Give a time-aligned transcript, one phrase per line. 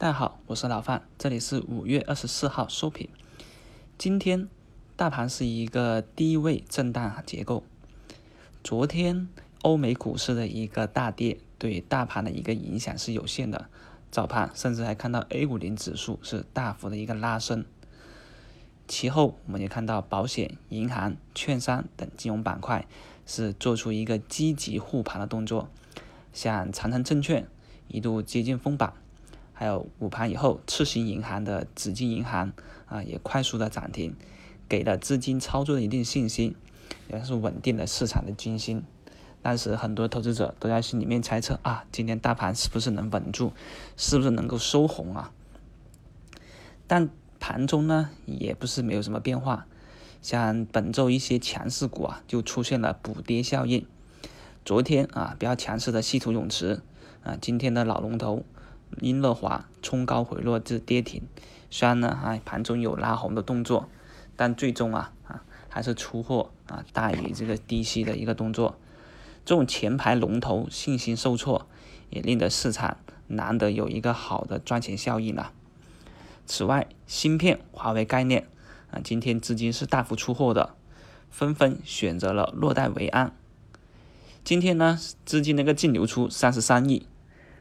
[0.00, 3.08] 大家好，我是老范，这里是五月二十四号收评。
[3.98, 4.48] 今天
[4.94, 7.64] 大盘是一个低位震荡结构。
[8.62, 9.28] 昨天
[9.62, 13.68] 欧美股市的一个大跌，对大盘的一个影响是有限的。
[14.12, 17.64] 早盘甚至还看到 A 五零指数是大幅的一个拉升。
[18.86, 22.86] 其后我们也看到保险、银行、券商等金融板块
[23.26, 25.68] 是做出一个积极护盘的动作，
[26.32, 27.48] 像长城证券
[27.88, 28.92] 一度接近封板。
[29.58, 32.52] 还有午盘以后，次新银行的紫金银行
[32.86, 34.14] 啊也快速的涨停，
[34.68, 36.54] 给了资金操作的一定信心，
[37.08, 38.84] 也是稳定了市场的军心。
[39.42, 43.52] 当时很多投资者都在心里面猜测啊，今天大盘是不是能稳住，
[43.96, 45.32] 是不是能够收红啊？
[46.86, 49.66] 但盘中呢也不是没有什么变化，
[50.22, 53.84] 像本周一些强势股啊就出现了补跌效应。
[54.64, 56.80] 昨天啊比较强势的稀土永磁
[57.24, 58.44] 啊，今天的老龙头。
[59.00, 61.22] 英乐华冲高回落至跌停，
[61.70, 63.88] 虽然呢还盘中有拉红的动作，
[64.36, 68.76] 但最终啊啊还是出货啊大于这个低吸的一个动作。
[69.44, 71.66] 这种前排龙头信心受挫，
[72.10, 75.52] 也令得市场难得有一个好的赚钱效应了。
[76.44, 78.46] 此外，芯片、华为概念
[78.90, 80.74] 啊，今天资金是大幅出货的，
[81.30, 83.34] 纷纷选择了落袋为安。
[84.44, 87.06] 今天呢，资金那个净流出三十三亿。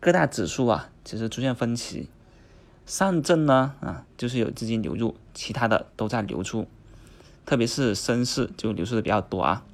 [0.00, 2.08] 各大指数啊，其实出现分歧。
[2.86, 6.66] 上证呢，啊，就是有资金流入，其他的都在流出。
[7.44, 9.64] 特别是深市就流出的比较多啊。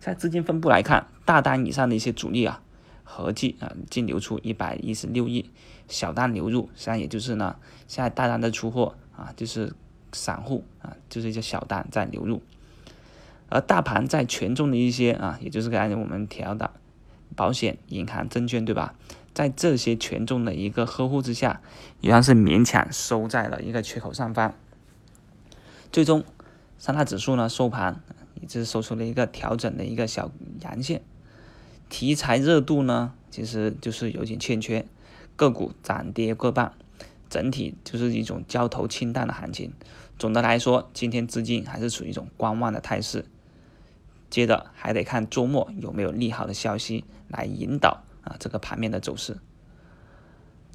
[0.00, 2.62] 在资金分布来看，大单以上的一些主力啊，
[3.04, 5.50] 合计啊净流出一百一十六亿，
[5.88, 7.56] 小单流入，实际上也就是呢，
[7.88, 9.74] 现在大单的出货啊，就是
[10.12, 12.40] 散户啊，就是一些小单在流入。
[13.48, 16.70] 而大盘在权重的一些啊，也就是刚才我们提到的
[17.34, 18.94] 保险、银行、证券，对吧？
[19.36, 21.60] 在这些权重的一个呵护之下，
[22.00, 24.54] 也算是勉强收在了一个缺口上方。
[25.92, 26.24] 最终，
[26.78, 28.00] 三大指数呢收盘
[28.40, 30.30] 也是收出了一个调整的一个小
[30.62, 31.02] 阳线。
[31.90, 34.86] 题材热度呢，其实就是有点欠缺，
[35.36, 36.72] 个股涨跌各半，
[37.28, 39.70] 整体就是一种交投清淡的行情。
[40.18, 43.26] 总的来说，今天资金还是处于一种观望的态势。
[44.30, 48.05] 接着还得看周末有没有利好的消息来引导。
[48.26, 49.38] 啊，这个盘面的走势，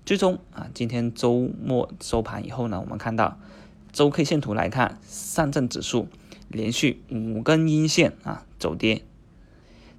[0.05, 3.37] 最终啊，今天周末收盘以后呢，我们看到
[3.91, 6.07] 周 K 线图来看，上证指数
[6.47, 9.03] 连续五根阴线啊走跌，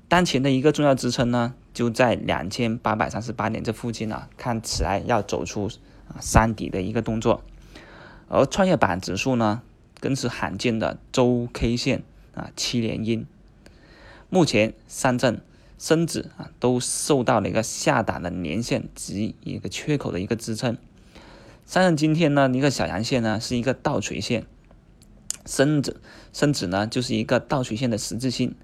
[0.08, 5.68] 当前的一个重要支撑呢就在两千八百三十八点这附近呢，看起来要走出
[6.08, 7.42] 啊山底的一个动作，
[8.28, 9.60] 而创业板指数呢
[10.00, 12.02] 更是罕见的周 K 线
[12.34, 13.26] 啊七连阴，
[14.30, 15.38] 目前上证。
[15.82, 20.78] 深指啊，都受到了一个下档的年线及一个缺口的一个支撑。
[21.66, 24.46] 上证今天呢，一个小阳线呢，是一个倒垂线，
[25.44, 25.96] 深指
[26.32, 28.54] 深指呢就是一个倒垂线的十字星。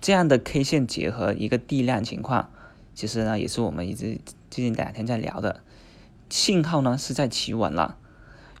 [0.00, 2.50] 这样的 K 线结合一个地量情况，
[2.92, 4.20] 其实呢也是我们一直
[4.50, 5.60] 最近两天在聊的
[6.28, 7.96] 信号呢是在企稳了。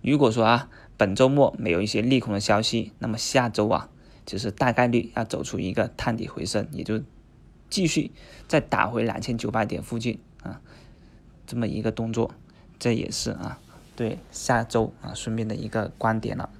[0.02, 3.88] 如果说啊本周末没有一些利空的消息，那么下周啊
[4.24, 7.02] 就是大概率要走出一个探底回升，也就。
[7.70, 8.10] 继续
[8.46, 10.60] 再打回两千九百点附近啊，
[11.46, 12.34] 这么一个动作，
[12.78, 13.58] 这也是啊
[13.96, 16.50] 对下周啊顺便的一个观点了。